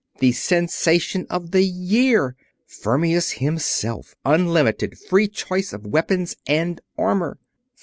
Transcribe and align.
The 0.17 0.31
sensation 0.31 1.27
of 1.29 1.51
the 1.51 1.61
year. 1.63 2.35
Fermius 2.65 3.33
himself. 3.33 4.15
Unlimited. 4.25 4.97
Free 4.97 5.27
choice 5.27 5.73
of 5.73 5.85
weapons 5.85 6.35
and 6.47 6.81
armor." 6.97 7.37